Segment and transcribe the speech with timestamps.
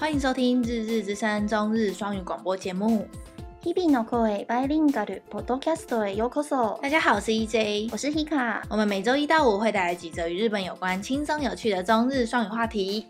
[0.00, 3.06] 欢迎收听《日日之声》中日双语广播节目。
[3.62, 6.80] 日々の声 Bilingual Podcast へようこそ。
[6.80, 8.62] 大家好，我是 EJ，我是 Hika。
[8.68, 13.06] 我们每周一到五会带来几则与日本有关、轻松有趣的中日双语话题。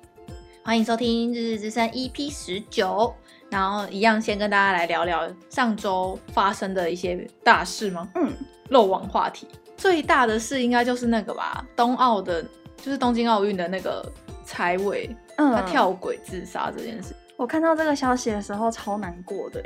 [0.65, 3.15] 欢迎收听《日日之声》EP 十九。
[3.49, 8.09] 然后一样，先跟大家来聊聊上周发生的一些大事吗？
[8.17, 8.33] 嗯，
[8.71, 12.43] 漏网话题最大的事应该就是那个吧，东奥的，
[12.77, 14.05] 就是东京奥运的那个
[14.45, 15.09] 采苇，
[15.50, 17.16] 嗯，他跳轨自杀这件事。
[17.38, 19.64] 我看到这个消息的时候超难过的，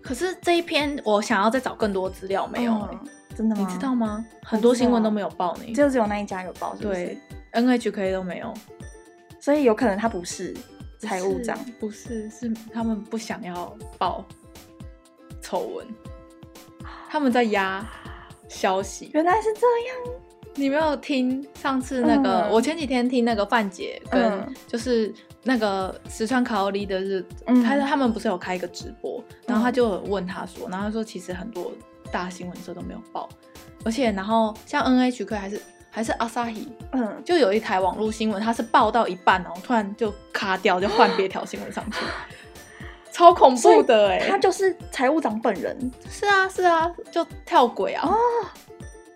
[0.00, 2.98] 可是这一篇我想要再找更多资料，没有、嗯，
[3.34, 3.66] 真的吗？
[3.66, 4.24] 你知道吗？
[4.42, 7.06] 很多新闻都没有报你，就只有那一家有报是不是？
[7.06, 7.18] 对
[7.52, 8.54] ，NHK 都没有，
[9.40, 10.56] 所以有可能他不是
[11.00, 14.24] 财务长，不是，是他们不想要报
[15.42, 15.86] 丑闻，
[17.08, 17.84] 他们在压
[18.48, 19.10] 消息。
[19.12, 20.14] 原来是这样，
[20.58, 22.42] 你没有听上次那个？
[22.42, 25.14] 嗯、我前几天听那个范姐跟就是。
[25.44, 31.72] 那个石川卡奥利的日，嗯、他他们不是有开一个直播，然后他就有问他说，然后他说其实很多
[32.12, 33.26] 大新闻社都没有报，
[33.82, 41.98] 而且然后像 NHK 还是还是 Asahi，嗯，就有一台网络新闻，它是报到一半哦，突然就卡掉，就换别条新闻上去，
[43.10, 48.14] 超恐怖的哎，他就是财务长本人，是啊是啊，就跳轨啊，哦、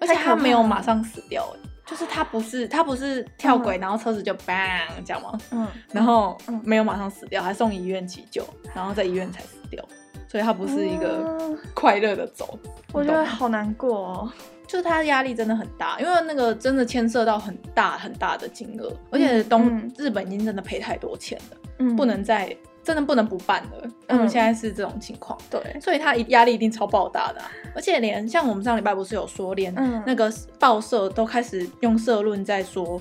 [0.03, 1.69] 而且他没有马上死掉哎。
[1.85, 5.39] 就是他不是他不是跳轨，嗯、然后车子就 bang 这样吗？
[5.51, 9.85] 嗯，然后没有马上死掉，还送医院急救，然后在医院才死掉，
[10.29, 12.59] 所以他不是一个快乐的走。
[12.93, 14.33] 我觉得好难过哦，
[14.67, 22.57] 就是他压力真的很大，因为那个真的牵涉到很大很大的金额，而且东、嗯、日本已经真的赔太多钱了，嗯，不能再。
[22.85, 29.73] 真的不能不办了，嗯，现在是这种情况，对，所以他压力一定超爆大的，啊，而且连像我们上礼拜不是有说，连
[30.05, 33.01] 那个报社都开始用社论在说，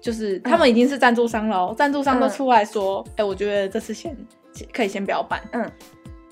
[0.00, 4.16] 就是他们已经是赞助商了，喔，赞助商都出来说，哎，我觉得这次先
[4.72, 5.68] 可以先不要办，嗯，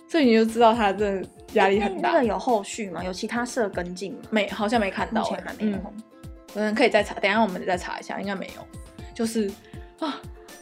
[0.09, 1.21] 所以你就知道他这
[1.55, 2.11] 压力很大。
[2.13, 3.03] 那个有后续吗？
[3.03, 4.21] 有其他社跟进吗？
[4.31, 5.83] 没，好像没看到，欸，嗯，
[6.55, 8.65] 可能可以再查，等下我们再查一下，应该没有，
[9.13, 9.51] 就是
[9.99, 10.21] 啊。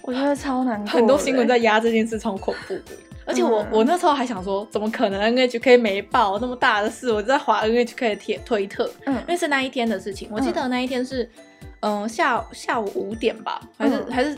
[0.08, 2.82] 我觉得超难过，很多新闻在压这件事，超恐怖的。
[3.26, 7.12] 而且我、嗯、我那时候还想说，怎么可能 NHK 没报那么大的事？
[7.12, 10.26] 我就在划 NHK 的贴推特，嗯，因为是那一天的事情。
[10.32, 11.28] 我记得那一天是，
[11.80, 14.34] 嗯、呃，下下午五点吧，还是、嗯、还是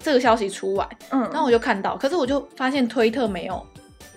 [0.00, 3.64] 这个消息出来，嗯，然后我就看到，可是我就发现推特没有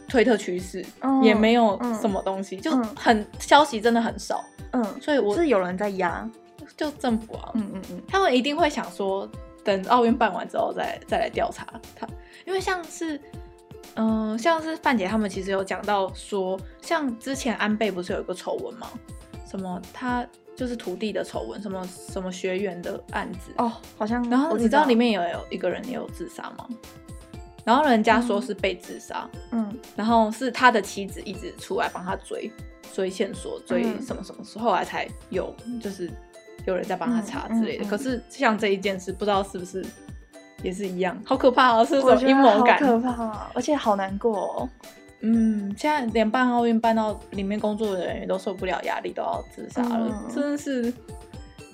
[0.10, 6.28] 推特趋势，嗯、也没有什么东西，嗯、就很消息真的很少，嗯，所以我是有人在压，
[6.76, 9.30] 就政府啊，嗯嗯嗯，他们一定会想说。
[9.66, 11.66] 等奥运办完之后再再来调查
[11.96, 12.08] 他，
[12.46, 13.20] 因为像是，
[13.96, 18.88] 嗯、呃，像是范姐他们其实有讲到说，像之前安倍不是有一个丑闻吗？
[19.50, 20.24] 什么他
[20.56, 24.24] 就是徒弟的丑闻，什么什么学员的案子哦，好像。
[24.30, 26.70] 然后你知道里面有有一个人也有自杀吗？
[27.64, 32.52] 然后人家说是被自杀，嗯，然后是他的妻子一直出来帮他追
[32.94, 36.08] 追线索，追什么什么时候，后来才有就是。
[36.66, 39.86] 有人在帮他查之类的，嗯嗯嗯、可是像这一件事，不知道是不是
[40.64, 41.86] 也是一样，好可怕哦！
[41.86, 42.80] 是不是阴谋感？
[42.80, 44.70] 好可怕，而且好难过哦。
[45.22, 50.92] 嗯，现在连办奥运办到里面工作的人员都受不了压力，都要自杀了，嗯、真的是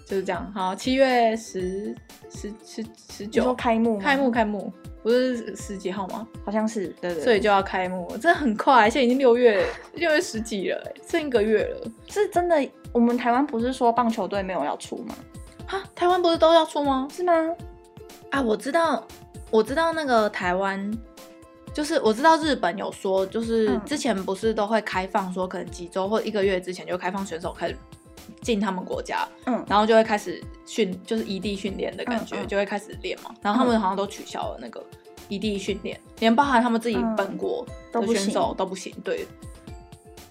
[0.06, 0.52] 就是这样。
[0.54, 1.96] 好，七月十
[2.30, 4.72] 十十十九开幕，开幕开幕，
[5.04, 6.28] 不是十几号吗？
[6.46, 9.66] 好像是，对，对对，所以就要开幕，真的很快，现在已经六月
[9.96, 12.62] 六月十几了，剩一个月了，是真的。
[12.92, 15.16] 我们台湾不是说棒球队没有要出吗？
[15.68, 17.08] 哈，台湾不是都要出吗？
[17.12, 17.34] 是吗？
[18.30, 19.06] 啊，我知道，
[19.50, 20.92] 我知道那个台湾，
[21.74, 27.78] 就是我知道日本有说，就是之前不是都会开放说，可能几周或一个月之前就开放选手开始
[28.42, 33.34] 进他们国家，嗯，然后就会开始训，就是异地训练的感觉，嗯嗯、就会开始练嘛。
[33.42, 34.84] 然后他们好像都取消了那个
[35.30, 39.26] 异地训练，连包含他们自己本国的选手都不行，对。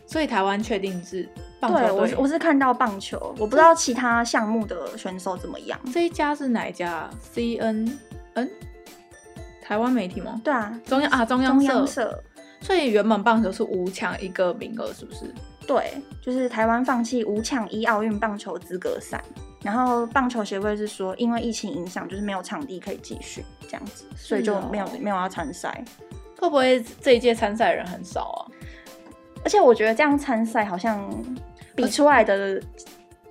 [0.07, 1.29] 所以台湾确定是
[1.61, 1.79] 棒球。
[1.79, 5.79] 对，我我是看到棒球，我不知道其他项目的选手怎么样。
[5.93, 7.93] 这一家是哪一家？CNN？
[8.35, 8.51] 嗯，
[9.63, 10.41] 台湾媒体吗？
[10.43, 11.67] 对啊，中央啊，中央社。
[11.69, 12.25] 中央社。
[12.63, 15.33] 所以原本棒球是五抢一个名额，是不是？
[15.67, 19.23] 对，就是台湾放弃五抢一奥运棒球资格赛，
[19.63, 25.83] 然后棒球协会是说，因为疫情影响，就是没有场地可以继续这样子，所以就没有、哦、没有要参赛。
[26.39, 28.41] 会不会这一届参赛人很少啊？
[29.43, 31.09] 而且我觉得这样参赛好像
[31.81, 32.61] 比出来的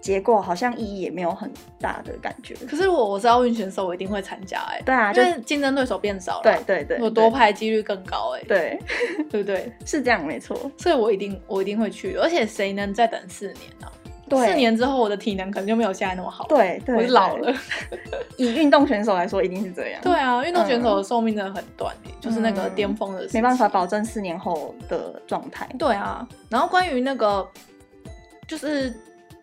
[0.01, 2.56] 结果好像意义也没有很大的感觉。
[2.69, 4.84] 可是我我是奥运选手，我一定会参加哎、欸。
[4.84, 6.44] 对啊，就是竞争对手变少了。
[6.44, 8.46] 对对对，我夺牌几率更高哎、欸。
[8.48, 8.80] 对，
[9.30, 9.72] 对不对？
[9.86, 10.57] 是这样没错。
[10.78, 12.16] 所以我一定我一定会去。
[12.16, 13.94] 而且谁能再等四年呢、啊？
[14.31, 16.45] 四年之后我的体能可能就没有现在那么好。
[16.48, 17.52] 对对，我就老了。
[18.38, 20.00] 以运动选手来说，一定是这样。
[20.04, 25.68] 对啊，运动选手的寿命真的很短，嗯、就是那个巅峰的没办法保证四年后的状态。
[25.80, 27.45] 对啊，然后关于那个
[28.50, 28.94] 就是。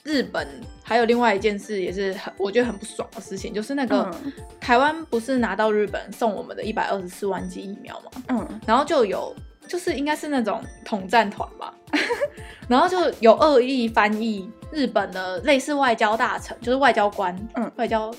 [0.08, 0.46] 日本
[0.84, 9.34] 还有另外一件事也是很我觉得很不爽的事情，就是那个、嗯、台湾不是拿到日本送我们的一百二十四万剂疫苗嘛，嗯，然后就有
[9.66, 11.74] 就是应该是那种统战团吧，
[12.70, 18.14] 然后就有恶意翻译日本的类似外交大臣，就是外交官，嗯，外交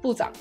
[0.00, 0.32] 部长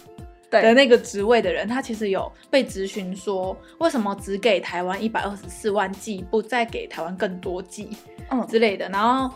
[0.50, 7.90] 的那个职位的人，他其实有被质询说，为什么只给台湾一百二十四万剂，不再给台湾更多剂，
[8.30, 8.48] 嗯。
[8.48, 9.36] 之类的，然后。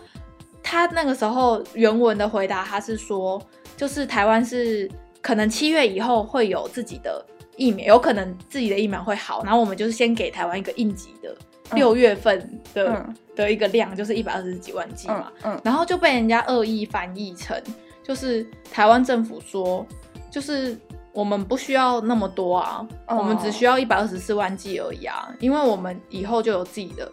[0.64, 3.42] 他那个时候原文的回答，他是说，
[3.76, 4.90] 就是台湾是
[5.22, 7.26] 可能七月以后会有自己的
[7.58, 11.36] 疫苗，有可能自己的疫苗会好，然后我们就是先给台湾一个应急的
[11.74, 12.40] 六月份
[12.74, 17.62] 的、嗯、的一个量，就是一百二十几万剂嘛，嗯，嗯，然后就被人家恶意翻译成，
[18.04, 19.86] 就是台湾政府说，
[20.30, 20.78] 就是
[21.12, 27.12] 我们不需要那么多啊，哦、我们只需要一百二十四万剂而已啊，因为我们以后就有自己的。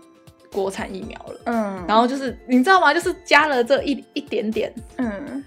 [0.52, 2.92] 国产疫苗了，嗯，然后就是你知道吗？
[2.92, 5.44] 就是加了这一一点点，嗯，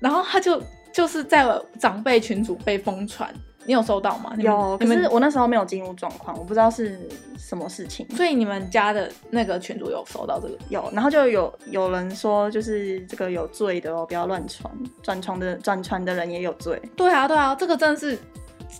[0.00, 0.62] 然后他就
[0.92, 1.46] 就是在
[1.78, 3.32] 长辈群组被疯传，
[3.64, 4.32] 你有收到吗？
[4.38, 6.98] 有，可是我那时候没有进入状况，我不知道是
[7.36, 8.06] 什么事情。
[8.16, 10.56] 所以你们家的那个群主有收到这个？
[10.68, 14.72] 有，然后就有有人说，就是这个有罪的哦，不要乱传，
[15.02, 16.80] 转传的转传的人也有罪。
[16.96, 18.18] 对啊，对啊，这个真的是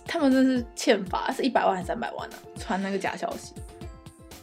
[0.05, 2.35] 他们真的是欠罚，是一百万还是三百万呢？
[2.57, 3.53] 传那个假消息。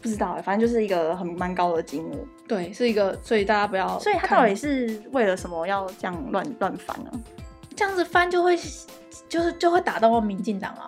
[0.04, 2.16] 不知道，反正就是一个很蛮高的金额。
[2.46, 3.98] 对，是一个，所以大家不要。
[3.98, 7.10] 所以他到底是为了什么要这样乱乱翻呢？
[7.74, 8.54] 这样子翻就会，
[9.30, 10.86] 就是就会打到民进党啊。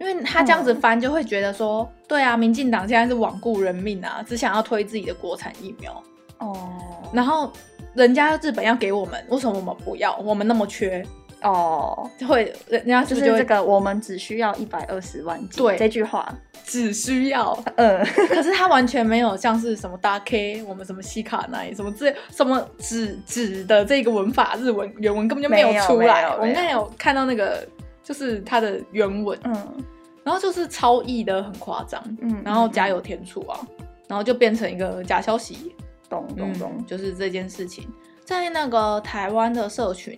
[0.00, 6.02] 因为他这样子翻就会觉得说，嗯、对啊，民进党现在是罔顾人命啊，只想要推自己的国产疫苗。
[6.38, 6.68] 哦。
[7.12, 7.52] 然后
[7.94, 10.16] 人家日本要给我们，为什么我们不要？
[10.16, 11.06] 我们那么缺。
[11.42, 15.58] 哦，就会人家就就是这个，我们只需要一百二十万剂。
[15.58, 16.32] 对，这句话。
[16.62, 26.26] 只需要，嗯， 可是他完全没有像是什么大 K，我们什么西卡奈什么这什么纸纸的这个文法，日文原文根本就没有出来。
[26.36, 27.66] 我们刚才有看到那个，
[28.04, 29.84] 就是它的原文，嗯，
[30.22, 33.58] 然后就是超译的很夸张，嗯，然后加油添醋啊，
[34.06, 35.74] 然后就变成一个假消息，
[36.08, 37.88] 咚咚咚，就是这件事情。
[38.24, 40.16] 在那个台湾的社群。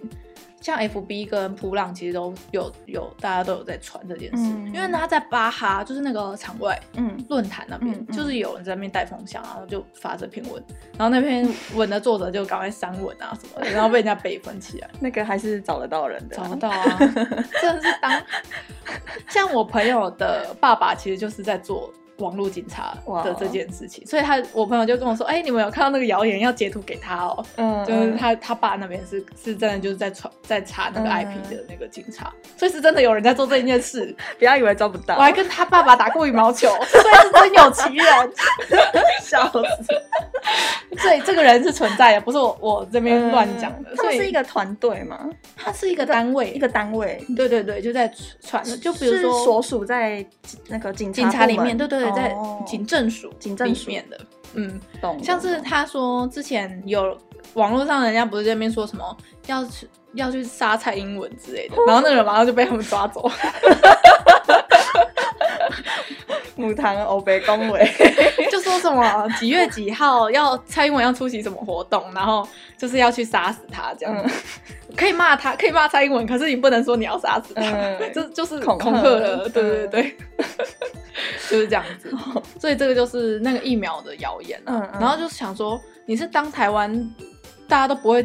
[0.63, 10.63] 像 FB 跟普朗其实都有有大家都有在传这件事，嗯、因为他在巴哈就是那个场外嗯论坛那边，就是有人在那边带风向，然后就发这篇文，
[10.97, 14.89] 然后那篇文的作者就赶快删文啊什么的，然后被人家备份起来。
[15.01, 16.97] 那个还是找得到人的，找得到啊，
[17.61, 18.23] 真的是当
[19.29, 21.93] 像我朋友的爸爸其实就是在做。
[22.19, 24.11] 网络警察的这件事情，Wow.
[24.11, 27.45] 所以他我朋友就跟我说：“哎、欸，你们有看到那个谣言，要截图给他哦。
[27.57, 34.15] 嗯”嗯，就是他他爸那边是是真的，就是在传在查那个 IP 的那个警察，嗯、所以是真的有人在做这一件事。
[34.39, 38.07] 不要以为抓不到，我还跟他爸爸打过羽毛球，所以是真有其人，
[39.23, 39.61] 笑死。
[40.99, 43.91] 所以这个人是存在的，不是我我这边乱讲的。
[43.97, 45.29] 他们是一个团队吗？
[45.57, 47.25] 他是一个单位，一个单位。
[47.35, 50.25] 对对对，就在传，就比如说所属在
[50.69, 54.21] 那个警警察里面，对对对，在警政署警政署里面的，
[54.55, 55.23] 嗯，懂。
[55.23, 57.17] 像是他说之前有
[57.55, 59.17] 网络上人家不是这边说什么
[59.47, 63.31] 要去要去杀蔡英文之类的，然后那个人马上就被他们抓走。
[66.63, 67.85] 母汤欧北恭维，
[68.51, 72.47] 就说什么几月几号要蔡英文要出席什么活动，然后
[72.79, 74.17] 就是要去杀死他这样。
[74.17, 74.31] 嗯、
[74.97, 79.49] 可以骂他，可以骂蔡英文，可是你不能说你要杀死他，嗯、 就就是恐吓了。
[79.49, 80.45] 对对对，嗯、
[81.51, 82.15] 就是这样子。
[82.61, 84.69] 所以这个就是那个疫苗的谣言、啊。
[84.69, 86.93] 嗯嗯、然后就想说，你是当台湾
[87.67, 88.25] 大家都不会。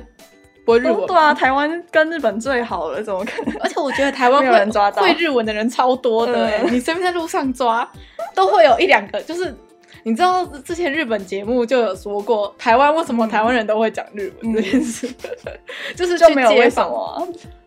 [0.67, 1.07] 不会日文？
[1.07, 3.55] 对啊， 台湾跟日本最好了，怎么可能？
[3.61, 7.89] 而且我觉得台湾会人抓到会日文的人超多的，嗯、你随便在路上抓，
[8.35, 9.21] 都会有一两个。
[9.21, 9.55] 就是
[10.03, 15.07] 你知道之前日本节目就有说过，台湾为什么台湾人都会讲日文这件事，
[15.45, 15.51] 嗯、
[15.95, 16.91] 就是去街访，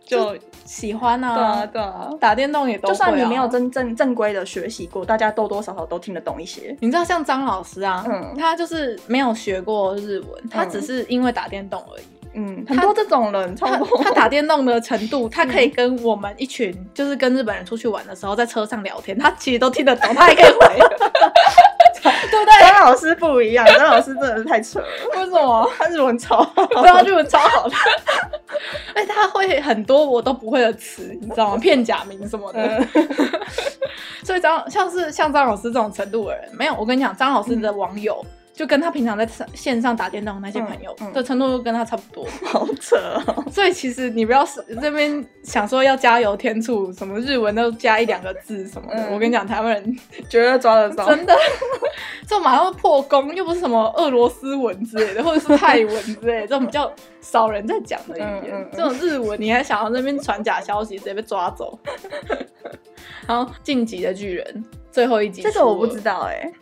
[0.05, 2.93] 就喜欢啊，对啊，对啊，打电动也都会、啊。
[2.93, 6.75] 就算你没有真正正规的学习过，大家多多少少都听得懂一些。
[6.81, 12.03] 你知道像张老师啊，嗯、他就是没有学过日文，他只是因为打电动而已。
[12.33, 20.79] 嗯，很多这种人，他他打电动的程度，他可以跟我们一群就是跟日本人出去玩的时候，在车上聊天，他其实都听得懂，他还可以回，
[22.01, 22.59] 对不对？
[22.61, 24.87] 张老师不一样，张老师真的是太扯了。
[25.17, 25.69] 为什么？
[25.77, 27.75] 他日文超好，对啊，日文超好的。
[28.93, 31.57] 哎，他会很多我都不会的词，你知道吗？
[31.57, 32.87] 片假名什么的。
[34.23, 36.75] 所以张像是像张老师这种程度的人，没有。
[36.75, 38.23] 我跟你讲，张老师的网友
[38.53, 43.45] 就跟他平常在线上打电动那些朋友的程度都跟他差不多， 好扯哦。
[43.49, 44.45] 所以其实你不要
[44.81, 49.97] 这边想说要加油添醋，什么日文都加一两个字什么的，我跟你讲，台湾人
[50.29, 51.35] 绝对抓得到，真的，
[52.27, 56.91] 这马上会破功，又不是什么俄罗斯文之类的，或者是泰文之类的， 这种比较
[57.21, 61.77] 少人在讲的语言，这种日文你还想要那边传假消息，直接被抓走。
[63.27, 66.53] 然后晋级的巨人最后一集，这个我不知道哎，哎。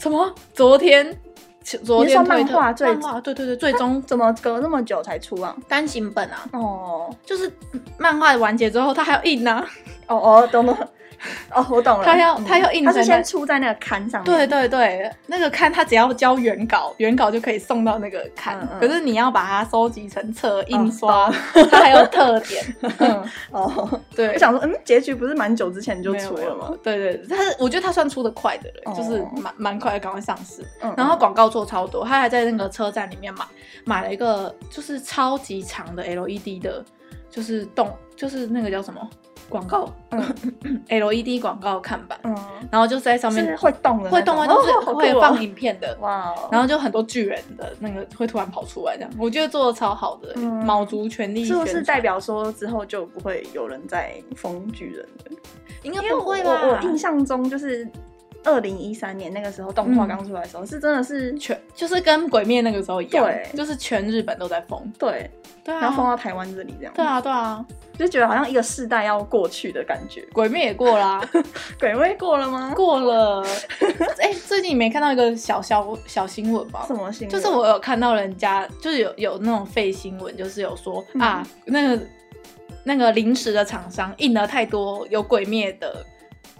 [0.00, 0.34] 什么？
[0.54, 1.14] 昨天，
[1.62, 5.54] 昨天漫画最漫画对对对，最终怎么隔那么久才出啊？
[5.68, 6.48] 单行本啊？
[6.52, 7.52] 哦，就是
[7.98, 9.62] 漫画完结之后，它还要印呢。
[10.06, 10.88] 哦哦，懂了。
[11.52, 12.04] 哦，我懂了。
[12.04, 14.24] 他要他要印，他是先出在那个刊上面。
[14.24, 18.58] 对对对，那个刊他只要交原稿，原稿就可以送到那个刊。
[18.80, 21.30] 可是你要把它收集成册印刷，
[21.70, 22.64] 它还有特点。
[23.50, 24.32] 哦，对。
[24.32, 26.72] 我想说，嗯，结局不是蛮久之前就出了吗？
[26.82, 30.64] 对对，他是我觉得他算出的快的人，就是蛮蛮快的，赶快上市。
[30.96, 33.44] 然后广告做超多，他还在那个车站里面买
[33.84, 36.84] 买了一个就是超级长的 LED 的，
[37.30, 39.00] 就是动，就是那个叫什么？
[39.50, 40.22] 广告，嗯
[40.88, 42.34] ，LED 广告看板，嗯，
[42.70, 55.36] 然后就在上面会动的，会动啊，就是会放影片的，哇，然后就很多巨人的那个会突然跑出来，这样，我觉得做的超好的，卯足全力，是不是代表说之后就不会有人再封巨人了？
[55.82, 56.62] 应该不会吧？
[56.62, 57.86] 我印象中就是
[58.44, 65.30] 二零一三年那个时候动画刚出来的时候，是真的是全，就是跟鬼灭那个时候一样，对，就是全日本都在封，对，
[65.64, 67.64] 对啊，然后封到台湾这里这样，对啊，对啊。
[67.98, 70.26] 就觉得好像一个世代要过去的感觉。
[70.32, 71.22] 鬼灭也过啦，
[71.78, 72.72] 鬼灭过了吗？
[72.74, 73.46] 过了。
[74.20, 76.80] 哎、欸，最近你没看到一个小小小新闻吗？
[76.86, 77.30] 什么新闻？
[77.30, 82.02] 就是我有看到人家，就是有有那种废新闻，就是有说、嗯、啊，那个
[82.84, 86.02] 那个零食的厂商印了太多有鬼灭的，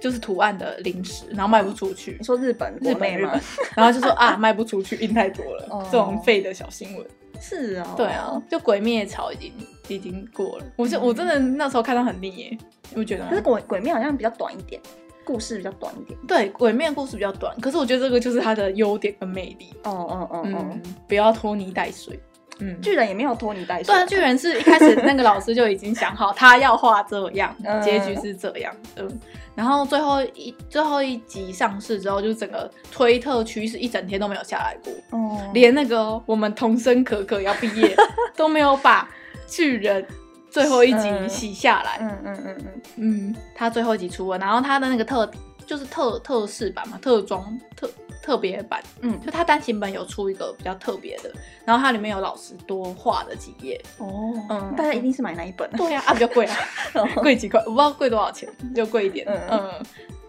[0.01, 2.17] 就是图案的零食，然后卖不出去。
[2.19, 3.41] 你说日本日本日本，
[3.77, 7.07] 然后就说啊，卖不出去，印太多了，哦、这种废的小新闻。
[7.41, 9.53] 是啊、哦，对啊，就鬼灭潮已经
[9.89, 10.65] 已经过了。
[10.77, 12.59] 我就我真的那时候看到很腻耶，
[12.95, 13.27] 我觉得。
[13.29, 14.81] 可是鬼鬼灭好像比较短一点，
[15.25, 16.19] 故事比较短一点。
[16.29, 19.73] 对，鬼灭故事比较短，可是我觉得这个就是它的优点跟魅力。
[19.85, 20.79] 哦哦哦哦，
[21.09, 22.21] 不要拖泥带水。
[22.61, 23.87] 嗯，巨人也没有拖泥带水。
[23.87, 28.75] 对啊，巨人是一开始那个老师就已经想好，他要画这样，结局是这样。
[28.97, 29.21] 嗯。
[29.57, 37.95] 然后最后一最后一集上市之后，就整个推特趋势一整天都没有下来过，哦、连那个我们童声可可要毕业
[38.37, 39.07] 都没有把
[39.47, 40.07] 巨人
[40.49, 41.99] 最后一集洗下来。
[42.01, 45.31] 嗯嗯嗯嗯嗯，他最后一集出了，然后他的那个特
[45.67, 47.45] 就是特特仕版嘛，特装
[47.77, 47.91] 特。
[48.31, 51.33] 特别版，嗯，就它单行本有出一个比较特别的，
[51.65, 53.83] 然后它里面有老师多画的几页。
[53.99, 55.69] 哦，嗯，大家一定是买那一本？
[55.73, 56.57] 对呀，啊比较贵啊，
[57.21, 59.69] 贵几块，我不知道贵多少钱，就贵一点，嗯，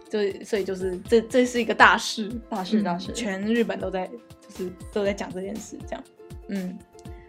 [0.09, 6.03] 就所以就是这这是一个大事，大事大事，全日本都在就是都在讲这件事，这样，
[6.47, 6.75] 嗯，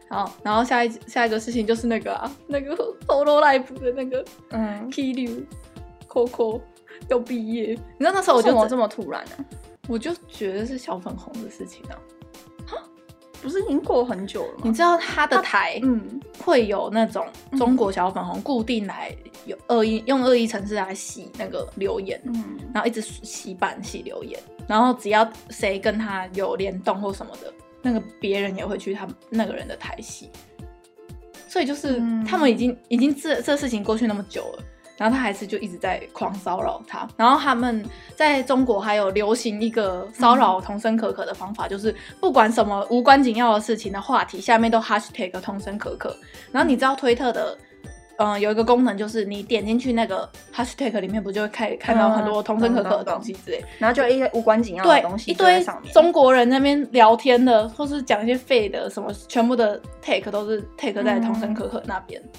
[0.09, 2.75] 好，然后下一下一个事情就是那个啊，那个
[3.07, 5.45] Hololive 的那个，嗯，Kiryu
[6.09, 6.63] Coco
[7.09, 9.45] 要毕业，你知道那时候我就这么突然呢？
[9.89, 11.99] 我就觉得是小粉红的事情啊，
[13.43, 14.61] 不是已经过很久了吗？
[14.63, 17.27] 你知道他的台，嗯，会有那种
[17.59, 30.31] 中国小粉红固定来有恶意用恶意程式来洗那个留言，嗯，然后一直洗版洗留言，然后只要谁跟他有联动或什么的，那个别人也会去他那个人的台洗，
[31.49, 34.65] 所以就是他们已经已经这这事情过去那么久了。
[35.03, 46.17] 然后他还是就一直在狂骚扰他，然后他们在中国还有流行一个骚扰童声可可的方法，嗯、就是不管什么无关紧要的事情的话题，下面都 hashtag 童声可可。
[46.53, 47.59] 然后你知道推特的，
[48.19, 62.31] 嗯、呃，有一个功能，就是你点进去那个 hashtag 里面，不就会看看到很多童声可可的东西之类，然后就一些无关紧要的东西对一堆中国人那边聊天的，或是讲一些废的什么，全部的 take 都是 take 在童声可可那边，嗯、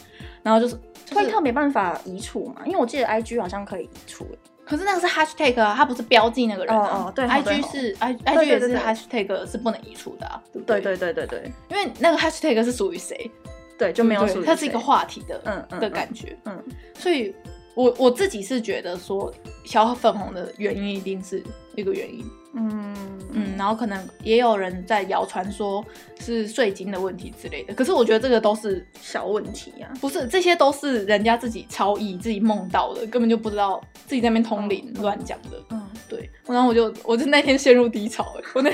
[0.44, 0.78] 然后就是。
[1.06, 2.66] 推特没办法移除嘛？
[2.66, 4.26] 因为我记得 I G 好像可以移除，
[4.66, 7.06] 可是那个是 hashtag 啊，它不是标记那个人啊。
[7.06, 10.42] 哦，对，I G 是 I I G 也是 hashtag 是不能移除的啊。
[10.66, 13.30] 对对对对对，因为那个 hashtag 是属于谁？
[13.78, 16.64] 对，就没有属于它是一个话题的，嗯嗯的感觉，嗯。
[16.96, 17.36] 所以
[17.76, 19.32] 我我自己是觉得说
[19.66, 21.44] 小粉红的原因一定是
[21.76, 22.26] 一个原因。
[22.56, 22.96] 嗯
[23.34, 25.84] 嗯，然后可能也有人在谣传说
[26.20, 35.58] 是税金的问题之类的，可是我觉得这个都是小问题呀、啊，不是，这些都是人家自己超意、自己梦到的，根本就不知道自己在那边通灵乱讲的。
[35.70, 36.30] 嗯，对。
[36.46, 38.72] 然后我就我就那天陷入低潮，我那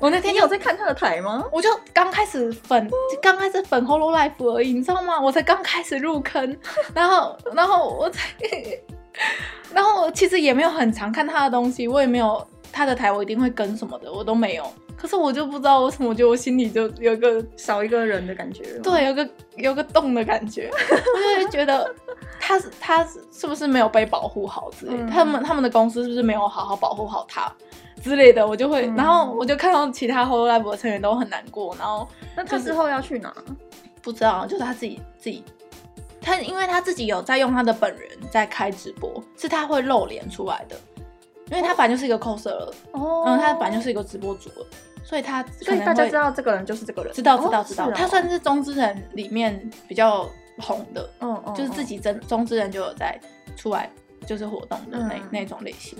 [0.00, 1.44] 我那天你有在看他的台吗？
[1.52, 5.20] 我就刚开始粉，刚开始粉 Holo Life 而已，你知道吗？
[5.20, 6.56] 我才刚开始入坑，
[6.94, 8.30] 然后然后我才，
[9.72, 12.46] 然后其实也没有很常看他的东西，我也没有。
[12.72, 14.64] 他的台我一定会跟什么的，我都没有。
[14.96, 18.62] 可是我就不知道为什么，我觉得我心里就有个少一个人的感觉。
[18.82, 21.92] 对，有个有个洞的感觉，我就会觉得
[22.40, 25.04] 他是他是不是没有被保护好之类的？
[25.04, 27.52] 嗯、他们他们的公司是不是没有好好保护好他
[28.02, 28.46] 之类的？
[28.46, 33.34] 我就会，嗯、然后我就看到其他 Hololive 的成员都很难过，然后那他之后要去哪？
[34.00, 35.44] 不知道，就是他自己自己。
[36.20, 40.76] 他因为他自己有在用他的本人在开直播，是他会露脸出来的，
[41.52, 44.66] 因为他本来就是一个 coser 了，哦，嗯，他本来就是一个直播主了，
[45.04, 50.28] 所以他所以大家知道这个人就是这个人，知道知道知道，他算是中之人里面比较
[50.58, 53.20] 红的，嗯嗯，就是自己真中之人就有在
[53.54, 53.90] 出来
[54.26, 55.98] 就是活动的那那种类型，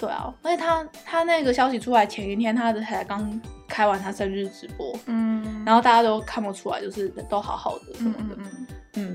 [0.00, 8.44] 对啊，而且他他那个消息出来前一天，他的才刚开完他生日直播，嗯，然后大家都看不出来，就是都好好的什么的，嗯。
[8.44, 8.66] 嗯，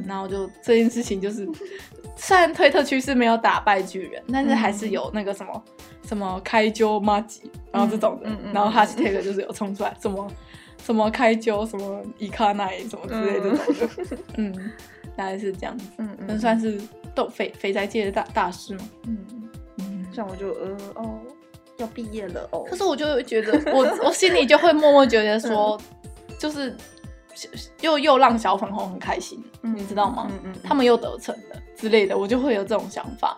[0.08, 1.48] 然后就这件事情就是，
[2.16, 5.64] 虽然推特区是没有打败巨人，但是还是有那个什么
[6.06, 10.28] 什么开揪麻吉，然后这种的，嗯嗯、然后 hashtag 就是有冲出来什么
[10.84, 14.72] 什么开揪什么伊卡奈什么之类的这种的，嗯， 嗯，
[15.16, 16.40] 大概是这样子，嗯嗯，嗯。
[16.40, 16.80] 算是
[17.16, 19.18] 斗肥肥宅界的大大师嘛，嗯。
[19.78, 21.20] 嗯，像我就呃哦
[21.78, 25.80] 要毕业了哦，可是我就觉得我我心里就会默默觉得说，
[26.28, 26.76] 嗯、就是。
[27.82, 30.28] 又又让小粉红很开心，嗯、你知道吗？
[30.30, 33.38] 嗯嗯嗯、他们又得逞了之类的，我就会有这种想法。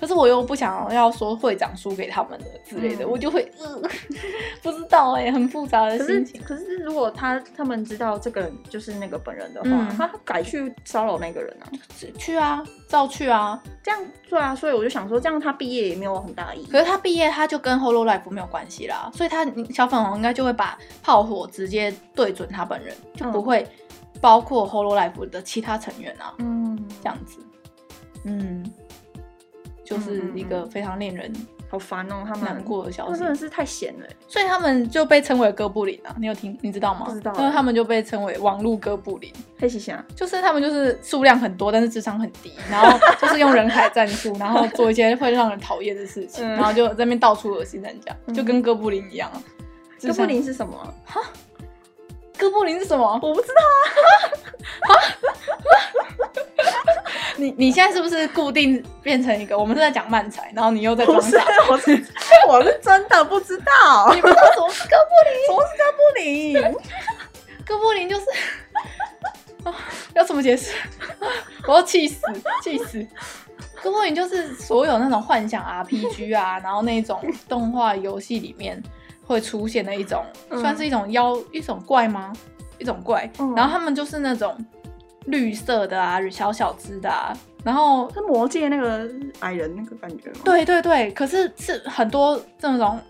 [0.00, 3.80] 可是我又不想要说会长输给他们的之类的，嗯、我就会、呃、
[4.62, 6.40] 不知道哎、欸，很复杂的心情。
[6.42, 11.68] 可是，可是如果他他们知道这个人就是那个本人的话，嗯、他改去骚扰那个人啊？
[12.16, 14.54] 去啊，照去啊，这样对啊。
[14.54, 16.66] 所以我就想说，这样他毕业也没有很大意义。
[16.70, 23.66] 可是他毕业他就跟 Hololive 没有关系啦，所以他小粉红应该就会把炮火直接对准他本人，就不会
[24.20, 26.34] 包括 Hololive 的其他成员啊。
[26.38, 27.38] 嗯，这样子，
[28.24, 28.64] 嗯。
[29.90, 31.32] 就是一个非常令人
[31.68, 36.14] 好烦哦，他们难过的消息，真的是太闲了，所以他们就被称为哥布林啊。
[36.16, 36.56] 你有听？
[36.62, 37.06] 你知道吗？
[37.06, 37.34] 不知道。
[37.34, 39.32] 因为他们就被称为网络哥布林。
[39.58, 49.28] 黑喜祥就是他们就是数量很多，但是智商很低，然后就是用人海战术，然后做一些会让人讨厌的事情， 然后就在那边到处恶心人家，就跟哥布林一样。
[50.00, 50.94] 哥布林是什么？
[51.04, 51.20] 哈？
[52.38, 53.12] 哥布林是什么？
[53.22, 54.39] 我不知道啊。
[57.60, 59.56] 你你现在是不是固定变成一个？
[59.56, 61.38] 我们是在讲漫才，然后你又在装傻。
[61.68, 61.92] 我是
[62.48, 64.10] 我是真的不知道。
[64.16, 65.44] 你们说什么是哥布林？
[65.46, 66.76] 什么是哥布林？
[67.66, 68.24] 哥布林就是
[69.64, 69.74] 啊，
[70.14, 70.74] 要怎么解释？
[71.68, 72.20] 我要气死，
[72.62, 73.06] 气死！
[73.82, 78.82] 哥布林就是所有那种幻想 RPG 啊，然后那种动画游戏里面
[79.26, 82.32] 会出现的一种，嗯、算是一种妖，一种怪吗？
[82.78, 83.30] 一种怪。
[83.38, 84.56] 嗯、然后他们就是那种。
[85.26, 87.30] 绿色的啊，小小只的啊，
[87.64, 89.08] 然后是魔界那个
[89.40, 90.40] 矮人那个感觉吗？
[90.44, 93.00] 对对对，可是是很多这种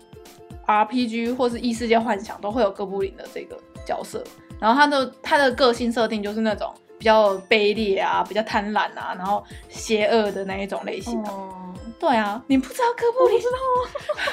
[0.67, 4.23] RPG 或是异世界幻想都会有哥布林的这个角色，
[4.59, 11.29] 然后他的他的个性设定就是那种比较卑劣啊，比较贪婪啊，然后邪恶的那一种类型的。
[11.29, 13.39] 哦，对啊，你不知道哥布林？
[13.39, 14.27] 知道 吗？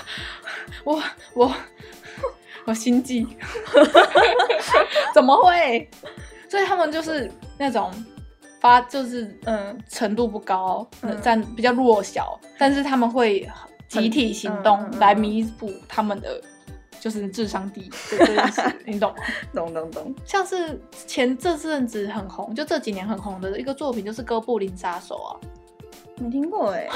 [0.85, 1.03] 我
[1.35, 1.55] 我
[2.67, 3.27] 我心悸，
[5.15, 5.89] 怎么会？
[6.49, 7.93] 所以他们就是那种
[8.61, 10.87] 发，就是嗯程度不高，
[11.23, 13.49] 占、嗯、比较弱小，但是他们会
[13.89, 16.41] 集体行动来弥补他们的
[17.01, 19.17] 就是智商低这件事，你懂吗？
[19.55, 20.15] 懂懂懂。
[20.25, 25.31] 像是前这阵子很红，就这几年很红的一个作品，就是《哥布林杀手》啊，
[26.21, 26.91] 没听过哎、欸。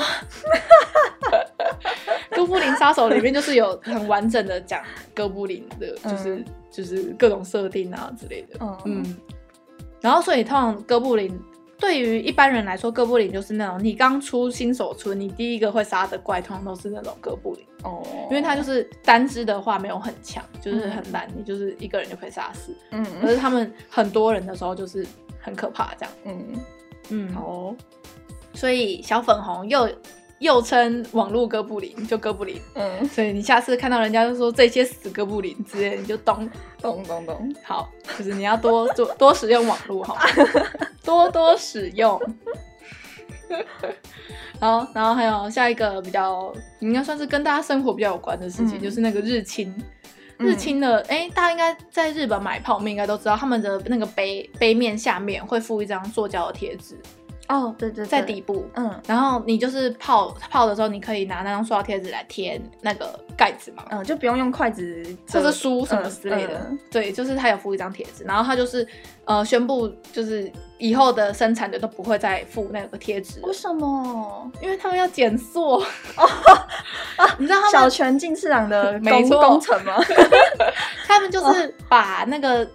[2.35, 4.83] 哥布林杀手里面就是有很完整的讲
[5.15, 9.03] 哥布林的，就是、嗯、就是各种设定啊之类的，嗯。
[9.05, 9.17] 嗯
[10.01, 11.41] 然后，所以通常哥布林
[11.83, 22.73] 对于一般人来说，哥布林就是那种你刚出新手村，你第一个会杀的怪，通常都是那种哥布林哦，因为它就是单只的话没有很强，就是很难，嗯、你就是一个人就可以杀死。
[22.93, 25.05] 嗯，可是他们很多人的时候就是
[25.41, 26.15] 很可怕，这样。
[26.25, 26.47] 嗯
[27.09, 27.77] 嗯，好、哦，
[28.55, 29.91] 所以小粉红又。
[30.39, 32.61] 又称网络哥布林，就哥布林。
[32.75, 37.55] 嗯，所以你下次看到人家就说这些死哥布林之类，你就懂懂懂懂。
[37.63, 40.23] 好，就是你要多多多使用网络，好吗？
[41.05, 42.21] 多多使用。
[44.61, 49.75] 好，然后还有下一个比较应该算是跟大家生活比较有关的事情，嗯、就是那个日清。
[50.39, 56.97] 日清的，哎、欸，大家应该在日本买泡面应该都知道，他们的那个杯杯面下面会附一张塑胶的贴纸。
[57.49, 68.87] 哦，对对，在底部，嗯，然后你就是泡泡的时候，你可以拿那张塑料贴纸来贴那个盖子嘛，嗯，就不用用筷子，或者书什么之类的，对，就是它有附一张贴纸，然后它就是
[69.27, 70.51] 呃宣布，就是
[70.83, 73.39] 以后的生产的都不会再附那个贴纸。
[73.45, 74.51] 为什么？
[74.61, 75.83] 因为他们要减塑哦。
[77.39, 79.95] 你知道他们小泉进次郎的工工程吗？
[81.07, 82.69] 他们就是把那个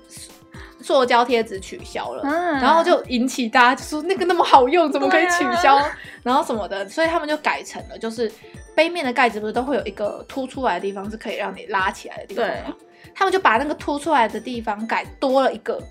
[0.82, 5.76] 塑胶贴纸取消了，嗯然后就引起大家就说那个那么好用，怎么可以取消？
[5.76, 5.86] 啊
[6.24, 8.32] 然后什么的，所以他们就改成了，就是
[8.74, 12.74] 杯面的盖子不是都会有一个凸出来的地方，是可以让你拉起来的地方吗？
[13.14, 15.82] 他们就把那个凸出来的地方改多了一个，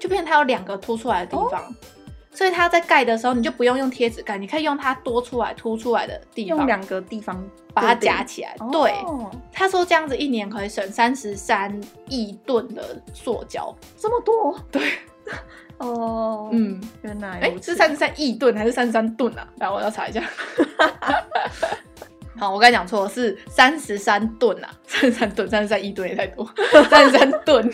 [0.00, 1.62] 就变成它有两个凸出来的地方。
[1.62, 1.74] 哦
[2.32, 8.54] 所以它在盖的时候，你就不用用贴纸盖，你可以用它多出来、凸出来的地方，用两个地方把它夹起来。
[8.70, 14.56] 对，哦、他说这样子一年可以省三十三亿吨的塑胶，这么多？
[14.70, 14.92] 对，
[15.78, 19.46] 哦，嗯，原来哎、欸，是三十三亿吨还是三十三吨啊？
[19.58, 20.22] 来，我要查一下。
[22.40, 26.48] 好，我刚才讲错了，是三十三吨啊，三十三吨，三十三亿吨也太多，
[26.88, 27.70] 三十三 吨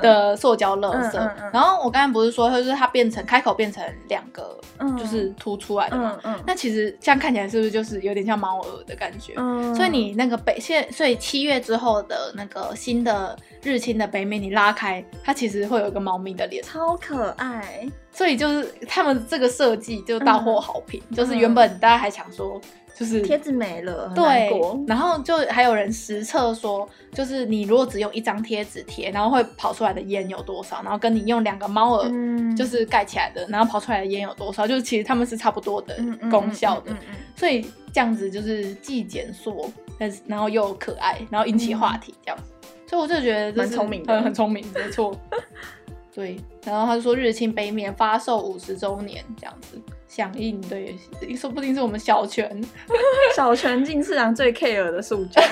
[0.00, 1.18] 的塑胶垃圾。
[1.18, 4.56] 嗯嗯嗯、然后我刚才不是说，就是它变成开口变成两个，
[4.96, 6.16] 就是凸出来的嘛。
[6.22, 9.32] 嗯那其实这样看起来是不是就是有点像猫耳的感觉？
[9.38, 17.84] 嗯、所以你那个北，现所以七月之后的那个新的日清的北美，你拉开，它其实会有一个猫咪的脸，超可爱。
[18.12, 22.60] 所以就是他们这个设计就大获好评，嗯、就是原本大家还想说。
[22.98, 24.50] 就是贴纸没了，对，
[24.86, 32.10] 然后就还有人实测说，就是你如果只用一张贴纸贴，然后会跑出来的烟有多少，然后跟你用两个猫耳
[32.56, 35.94] 就是盖起来的，然后跑出来的烟有多少，就是其实他们是差不多的
[36.30, 36.90] 功效的，
[37.36, 37.60] 所以
[37.92, 42.38] 这样子就是既减塑，但是然后又可爱，然后引起话题这样，
[42.86, 45.14] 所以我就觉得蛮聪明的，很聪明，没错。
[46.14, 49.78] 对，然后他就说日清杯面发售五十周年这样子。
[50.08, 50.96] 响应对，
[51.36, 52.62] 说不定是我们小泉，
[53.34, 55.42] 小泉进次郎最 care 的塑胶。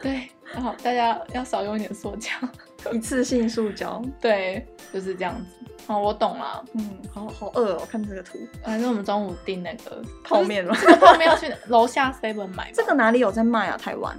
[0.00, 2.30] 对，然后大家要少用一点塑胶，
[2.92, 4.02] 一次性塑胶。
[4.20, 5.66] 对，就是这样子。
[5.88, 6.64] 哦，我懂了。
[6.74, 8.38] 嗯，好好饿哦，看这个图。
[8.64, 10.74] 反正我们中午订那个泡面了。
[10.80, 12.70] 这个泡面要去楼下 Seven 买。
[12.72, 13.76] 这个哪里有在卖啊？
[13.76, 14.16] 台湾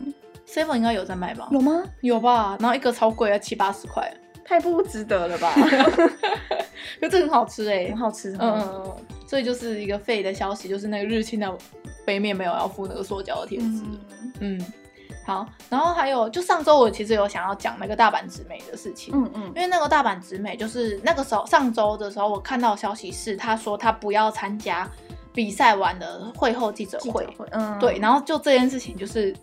[0.47, 1.47] Seven 应该有在卖吧？
[1.51, 1.83] 有吗？
[2.01, 2.57] 有吧。
[2.59, 4.13] 然后一个超贵啊，七八十块。
[4.45, 5.53] 太不值得了吧？
[6.99, 8.31] 可这很好吃哎、欸，很好吃。
[8.39, 8.95] 嗯嗯，
[9.27, 11.51] 所以就是一个废的消息，就是那个日清的
[12.05, 13.65] 杯面没有要附那个塑胶的贴纸。
[13.65, 13.99] 嗯，
[14.39, 14.65] 嗯，
[15.25, 15.45] 好。
[15.69, 19.13] 然后还有，就上周我其实有想要讲那个大阪直美的事情。
[19.13, 24.89] 嗯嗯，因为那个大阪直美就是那个时候上周的时候，我看到消息是他说他不要参加
[25.33, 27.25] 比赛完的会后记者会。
[27.37, 27.97] 会嗯，对。
[27.99, 29.35] 然后就这件事情就是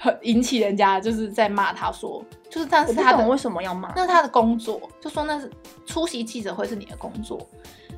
[0.00, 2.24] 很引起人家就是在骂他说。
[2.48, 3.92] 就是，但是他的为什么要骂？
[3.94, 5.48] 那是他的工作，就说那是
[5.86, 7.38] 出席记者会是你的工作，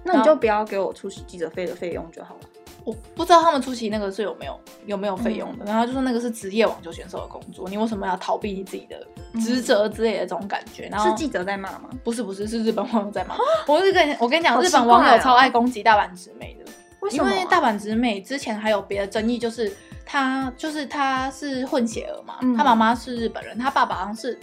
[0.04, 2.40] 那你就不要给我出席记者费的费用就好了。
[2.84, 9.06] 我不知道他们出席那个是有没有有没有费用的，嗯、然后就说那个是职业网球选手的工作，你为什么要逃避你自己的
[9.40, 10.88] 职责之类的这种感觉？
[10.90, 11.88] 然后是记者在骂吗？
[12.02, 13.36] 不是不是，是日本网友在骂。
[13.66, 17.32] 我是跟我跟你讲，日本网友超爱攻击大阪直美的，为什么、啊？
[17.32, 19.72] 因为大阪直美之前还有别的争议，就是
[20.04, 24.38] 他就是他是混血儿嘛，嗯、他妈妈是日本人，他爸爸好像是。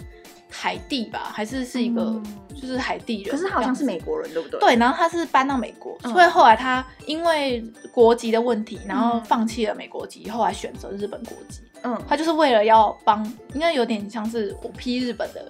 [0.52, 2.20] 海地吧，还是是一个，
[2.60, 3.30] 就是海地人。
[3.30, 4.58] 可是他好像是美国人，对不对？
[4.58, 11.60] 对，然后他是搬到美国，所以后来他因为国籍的问题，然后放弃了美国籍，后来选择日本国籍。
[11.84, 15.46] 嗯，他就是为了要帮，应该有点像是我披日本的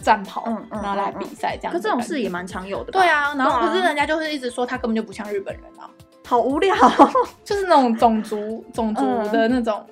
[0.00, 1.72] 战袍，嗯嗯，然后来比赛这样。
[1.72, 2.90] 可这种事也蛮常有的。
[2.90, 5.88] 对啊，然后可是人家就是一直说他根本就不像日本人啊，
[6.30, 6.72] 好无聊，
[7.44, 9.84] 就是那种种族种族的那种，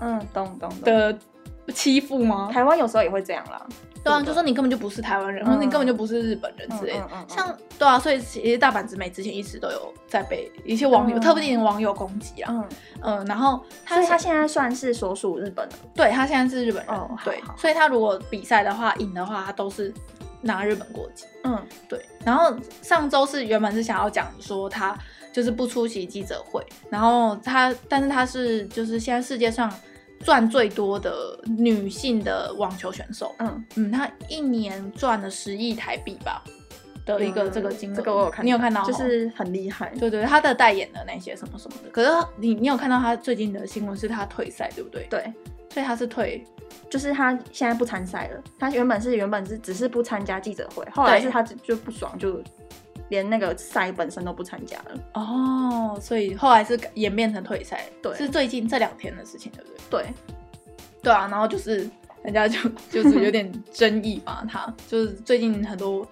[0.00, 1.14] 嗯，懂懂的
[1.74, 2.48] 欺负吗？
[2.50, 3.60] 台湾有时候也会这样啦。
[4.02, 7.06] 对啊，就说你根本就不是台湾人，或者你根本就不是日本人之类的。
[7.28, 12.50] 像对啊，所以其实大阪直美之前一直都有在被一些网友，特别是网友攻击啊。
[12.50, 12.64] 嗯
[13.02, 15.74] 嗯，然后所以他现在算是所属日本的。
[15.94, 17.00] 对，他现在是日本人。
[17.22, 19.92] 对，所以他如果比赛的话赢的话，他都是
[20.40, 21.26] 拿日本国籍。
[21.44, 22.00] 嗯，对。
[22.24, 24.96] 然后上周是原本是想要讲说他
[25.36, 29.70] 就是不出席记者会，然后他但是他是就是现在世界上。
[30.24, 36.42] 赚最多的女性的网球选手，嗯嗯，她一年赚了十亿台币吧
[37.04, 39.92] 的一个这个金额，这个我有看，你有看到，就是很厉害。
[40.00, 41.90] 对对，他的代言的那些什么什么的。
[41.90, 45.06] 可是你你有看到他最近的新闻是他退赛，对不对？
[45.10, 45.22] 对，
[45.70, 46.42] 所以他是退，
[46.90, 48.42] 就是他现在不参赛了。
[48.58, 52.42] 他原本是原本是只是不参加记者会，后来是他就不爽就。
[53.08, 54.98] 连那个赛本身都不参加了。
[55.14, 60.02] 哦，所以后来是演变成退赛，对，是最近这两天的事情，对不对？
[60.02, 60.14] 对，
[61.02, 61.88] 对啊，然后就是
[62.22, 62.58] 人家就
[62.90, 66.06] 就是有点争议吧， 他就是最近很多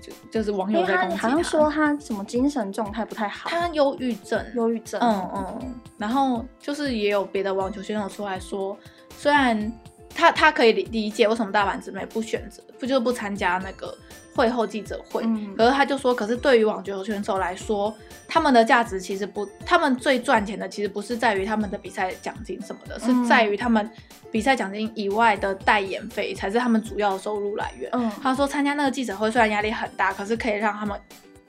[0.00, 8.78] 就就是网友在攻击他，好像说他什么精神状态不太好，他忧郁症，忧郁症，嗯嗯，然后就是也有别的网球选手出来说，
[9.16, 9.72] 虽然
[10.14, 13.96] 他他可以理理解为什么大阪直美不选择，不就是不参加那个
[14.34, 15.22] 会后记者会。
[15.24, 17.94] 嗯、可是他就说，可是对于网球选手来说，
[18.26, 23.88] 他们的价值其实不，他们最赚钱的其实不是在于他们的比赛奖金什么的，嗯、是在于他们
[24.32, 27.88] 比赛奖金以外的代言费才是他们主要的收入来源。
[27.92, 30.98] 嗯、他说参加那个记者会虽然压力很大，可是可以让他们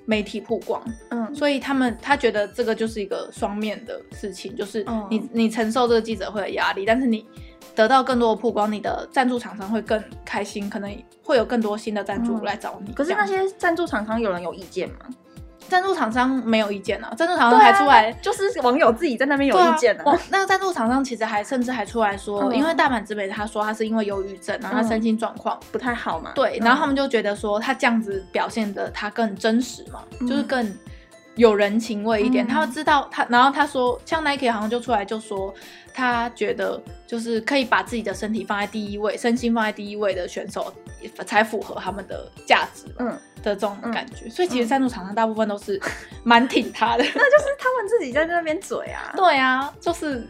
[0.05, 0.79] 媒体曝光。
[1.09, 7.25] 嗯，所以他们他觉得这个就是一个双面的事情，就是你、嗯、你承受这个记者会的压力，但是你。
[7.79, 12.91] 得到更多的曝光，你的赞助厂商会更开心，可能会有更多新的赞助来找你。
[12.91, 14.95] 可是那些赞助厂商有人有意见吗？
[15.69, 20.03] 赞助厂商没有意见啊，赞助厂商还出来，就是网友自己在那边有意见啊。
[20.29, 26.33] 那个赞助厂商其实还甚至还出来说，因为大阪直美他说他是因为忧郁症，然后他身心状况不太好嘛。
[26.35, 30.69] 对，然后他们就觉得说他这样子表现的他更真实嘛，就是更。
[31.35, 35.53] 有人情味一点，嗯、他知道他，然后他说，像 Nike 好像就出来就说，
[35.93, 40.73] 他觉得就是可以把自己的身体放在第一位，身心放在第一位的选手
[41.25, 43.07] 才符合他们的价值，嗯
[43.41, 44.25] 的这种感觉。
[44.25, 45.79] 嗯、所以其实赞助厂商大部分都是
[46.23, 49.13] 蛮挺他的，那 就是他们自己在那边嘴啊。
[49.15, 50.27] 对啊，就是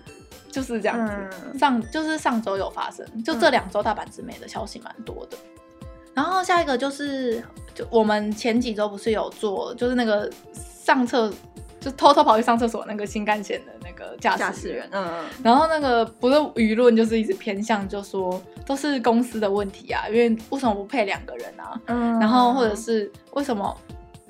[0.52, 1.14] 就是这样子。
[1.46, 5.38] 嗯、上就是上周有发生，就这两周大阪直美的消息蛮多的。
[6.14, 7.44] 然后下一个就是，
[7.74, 10.32] 就我们前几周不是有做，就是那个。
[10.82, 11.32] 上厕
[11.80, 21.80] 就偷偷跑去上厕所那个新干线的那个驾驶员，嗯嗯，然后那个不是舆论就是一直偏向，就说都是公司的问题啊，因为为什么不配两个人啊？
[21.86, 23.78] 嗯，然后或者是为什么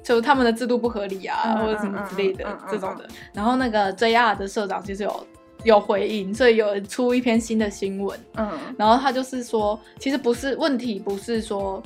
[0.04, 3.08] 就他们的制度不合理啊，嗯、或者什么之类的、嗯、这种的。
[3.32, 5.28] 然后那个 JR 的社长其实有
[5.64, 11.82] 有回应，所以有出一篇新的新闻，嗯，然后他就是说，其实不是问题，不是说。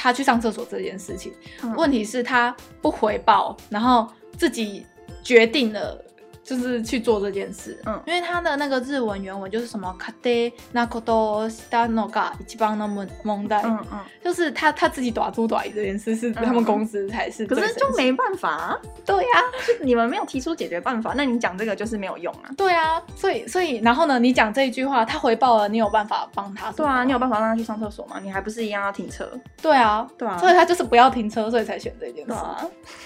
[0.00, 1.32] 他去上厕所这件事情，
[1.64, 4.86] 嗯、问题是他不回报，然后自己
[5.24, 6.00] 决定了。
[6.48, 10.30] 就是去做这件事，嗯，因为他的那个日文原文就是什么卡德
[10.72, 19.42] 纳科多西达诺嘎一起帮他们蒙代，嗯嗯，就是他他自己短租短这件事是他们公司才是，可是就没办法，对呀，
[19.82, 26.72] 你们没有提出解决办法，那你讲这个就是没有用啊，对啊，所以所以然后呢，你讲这一句话，他回报了，你有办法帮他？
[26.72, 28.18] 对啊，你有办法让他去上厕所吗？
[28.22, 29.30] 你还不是一样要停车？
[29.60, 32.34] 对啊，对啊，所以他就是不要停车，所以才选这件事，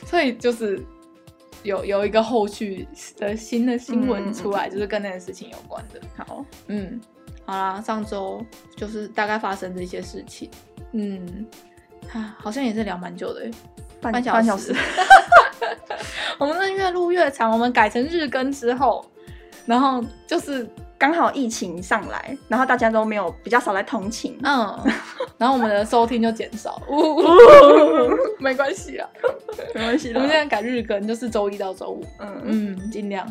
[0.07, 0.81] 所以就是。
[1.63, 6.01] 有有一个后续的新的新闻出来，嗯、就是跟那件事情有关的。
[6.17, 7.01] 好，嗯，
[7.45, 8.45] 好啦，上周
[8.77, 10.51] 就是大概发生的一些事情。
[10.93, 11.47] 嗯，
[12.13, 13.51] 啊，好像也是聊蛮久的，
[14.01, 14.33] 半小时。
[14.33, 14.75] 半小时
[16.39, 19.05] 我们是越录越长，我们改成日更之后，
[19.67, 20.69] 然后就是。
[21.03, 24.79] 刚好疫情上来，然后大家都没有比较少来同情，嗯，
[25.37, 26.81] 然后我们的收听就减少，
[28.39, 29.09] 没关系啊，
[29.75, 30.13] 没关系。
[30.13, 33.27] 我们现在改日更，就是周一到周五，嗯嗯，尽量，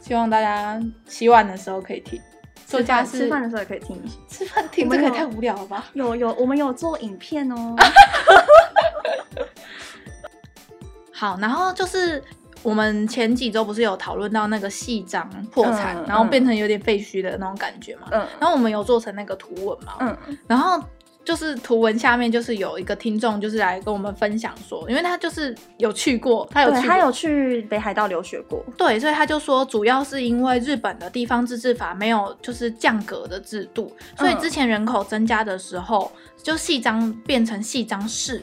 [0.00, 2.20] 希望大家洗碗的时候可以听，
[2.66, 5.84] 做家事吃饭的时候也可以听，吃饭听这个也太无聊了吧？
[5.92, 7.76] 有有，我们有做影片哦。
[11.14, 12.20] 好，然后就是。
[12.66, 18.08] 我们前几周不是有讨论到那个细章破产，嗯、然后变成有点废墟的那种感觉嘛？
[18.10, 19.92] 嗯，然后我们有做成那个图文嘛？
[20.00, 20.82] 嗯，然后
[21.24, 36.10] 就是图文下面就是有一个听众就是来跟我们分享说，因为他就是有去过，他有去，他有去北海道留学过，对，所以他就说主要是因为日本的地方自治法没有就是降格的制度，所以之前人口增加的时候，
[36.42, 38.42] 就细章变成细章市。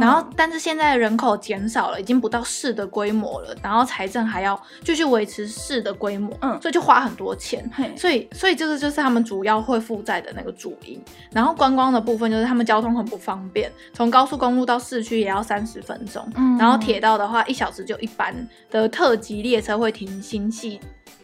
[0.00, 3.54] 然后，但是现在人口减少了，已经不到市的规模了。
[3.62, 7.68] 然后财政还要继续维持市的规模，嗯，所以就花很多钱。
[7.96, 11.02] 所以，所以这个就是他们主要会负债的那个主因。
[11.32, 16.26] 然后观光的部分就是他们交通很不方便，从高速公路到市区也要三十分钟。
[16.36, 18.34] 嗯，然后铁道的话，一小时就一班
[18.70, 20.80] 的特急列车会停新细，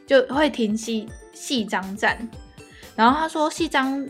[0.07, 2.17] 就会停细细张站。
[2.97, 4.07] 然后他说细张。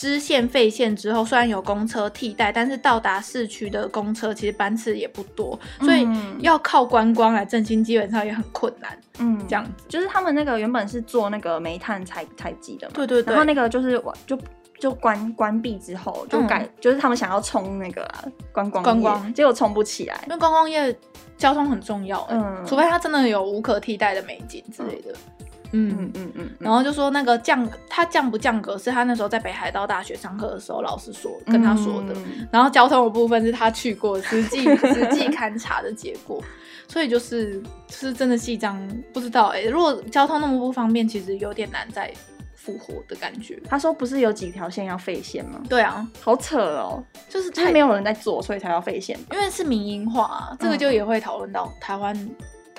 [0.00, 6.08] 支线废线之后，虽然有公车替代，但是到达市区的公车其实班次也不多，所以
[6.38, 8.98] 要靠观光来振兴，基本上也很困难。
[9.18, 14.38] 嗯，这样子就是他们那个原本是做那个煤炭采采集的嘛，对对对，然后那个就是就
[14.78, 20.98] 就关关闭之后就改，嗯、就是他们想要冲那个、啊、观光观光，结果冲不起来，因为观光业
[21.36, 25.12] 交通很重要，嗯，除非它真的有无可替代的美景之类的。
[25.12, 25.39] 嗯
[25.72, 25.96] 嗯。
[25.98, 36.42] 嗯嗯嗯，然后就说那个降，他降不降格是他那时候在北海道大学上课的时候老师说跟他说的，嗯、然后交通的部分是他去过实际实际勘察的结果，
[36.88, 38.80] 所以就是就是真的细张
[39.12, 42.12] 不知道哎、欸，如果交通那么不方便，其实有点难再
[42.54, 43.60] 复活的感觉。
[43.68, 45.60] 他说不是有几条线要废线吗？
[45.68, 52.30] 对啊，好扯哦，就是就是没有人在做，所以才要废线，因为是民营化、啊，这个就也会讨论到台湾、嗯、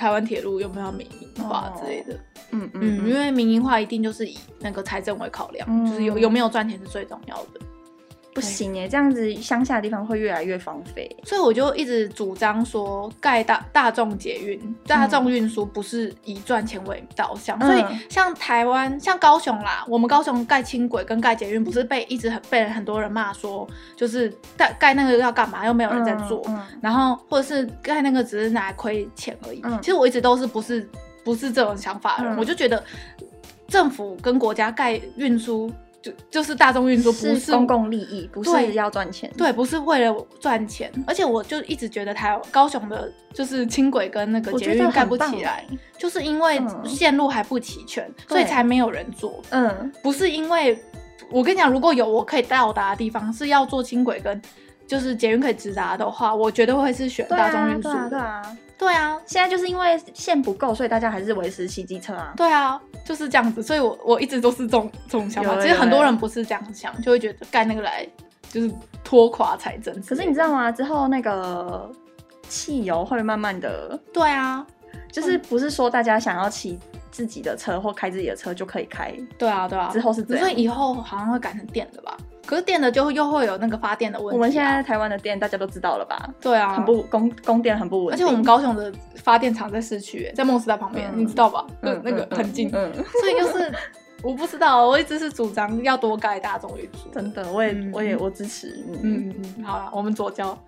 [0.02, 2.16] 台湾铁路有没有民营化之类的。
[2.16, 2.18] 哦
[2.54, 7.62] 嗯嗯，嗯，因为民营化一定就是以那个财政为考量，嗯、就是有有没有赚钱是最重要的。
[8.34, 11.10] 不行耶，这样子乡下的地方会越来越荒废。
[11.24, 17.58] 所以我就一直主张说，盖大大众捷运、大众运输不是以赚钱为导向。
[17.60, 23.68] 嗯、所以像台湾、像高雄啦，我们高雄盖轻轨跟盖捷运，不是被一直很被很多人骂说，
[23.98, 25.66] 就是盖盖那个要干嘛？
[25.66, 29.60] 又没有人在做，嗯嗯、然后或者是盖那个只是拿来亏钱而已。
[29.64, 30.90] 嗯、其实我一直都是不是
[31.26, 32.82] 不是这种想法的人，嗯、我就觉得
[33.68, 35.70] 政府跟国家盖运输。
[36.02, 40.92] 就就是大众运输，不是公共利益，不是要赚钱，对，不是为了赚钱。
[41.06, 45.66] 而且我就一直觉得台高雄的，就是轻轨跟那个捷运盖不起来，
[45.98, 49.42] 就是因为线路还不齐全，嗯、所以才没有人做。
[49.52, 50.82] 嗯，不是因为
[51.30, 54.42] 我跟你讲，如果有我可以到达的地方是要坐轻轨跟
[54.88, 57.84] 就是捷运可以直达的话，我绝对会是选大众运输。
[57.84, 58.58] 对啊，对啊。
[58.82, 62.34] 对啊，现在就是因为线不够，所以大家还是维持骑机车啊。
[62.36, 65.56] 对啊，就是这样子，所以我我一直都是这种这种想法。
[65.62, 68.04] 其实很多人不是这样想，就会觉得盖那个来
[68.50, 68.72] 就是
[69.04, 69.94] 拖垮财政。
[70.02, 70.72] 可是你知道吗？
[70.72, 71.92] 之后那个
[72.50, 73.96] 汽油会慢慢的。
[74.12, 74.66] 对啊，
[75.12, 76.80] 就是不是说大家想要骑
[77.12, 79.16] 自己的车或开自己的车就可以开。
[79.38, 79.92] 对啊，对啊。
[79.94, 82.18] 之后是这样，所以以后好像会改成电的吧？
[82.46, 84.36] 可是电的就又会有那个发电的问题。
[84.36, 86.30] 我们现在台湾的电大家都知道了吧？
[86.42, 88.16] 对啊，很不供供电很不稳定。
[88.16, 91.66] 而且我们高雄的发电厂在市区，在梦时代旁边，你知道吧？
[91.82, 92.70] 嗯，那个很近。
[92.74, 93.72] 嗯，所以就是
[94.24, 97.10] 我不知道，我一直是主张要多盖大众运输。
[97.14, 98.84] 真的，我也我也我支持。
[99.04, 100.58] 嗯嗯，好了，我们左交。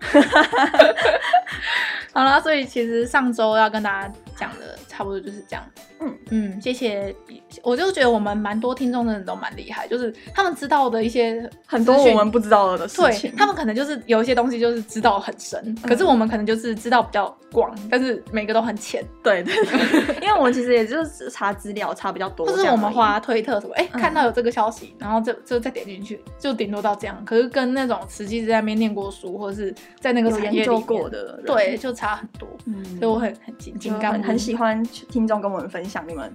[2.12, 5.64] 好了，所以其实上周要跟大家讲的差不多就是这样。
[6.00, 7.14] 嗯嗯，谢谢。
[7.62, 13.30] 我就觉得我们蛮多听众真的人都蛮厉害，就是他们知道的一些很多我们不知道的事情。
[13.30, 19.04] 对，他们可能就是有一些东西就是知道很深，嗯、可是我们可能就是知道比较广，但是每个都很浅。
[19.22, 27.22] 对对对， 因为我们其实也就是查资料查比较多，就是我们花推特什么，哎、欸，看到有这个消息，然后就就再点进去，就顶多到这样。
[27.24, 32.48] 可是跟那种实际在那边念过书或者是在那个产业里过的，对，就差很多。
[32.66, 36.32] 嗯，所以我很很紧紧张，很喜欢听众跟我们分享你们。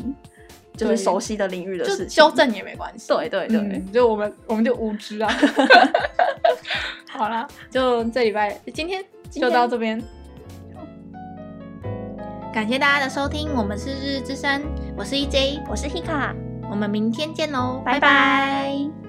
[0.79, 3.07] 就是熟悉的领域的事情，修正也没关系。
[3.09, 5.29] 对对对，嗯、就我们我们就无知啊。
[7.11, 10.01] 好啦，就这礼拜今天就到这边。
[12.53, 14.61] 感谢大家的收听，我们是日日之声，
[14.97, 16.33] 我是 EJ，我是 Hika，
[16.71, 19.08] 我们明天见喽，拜拜。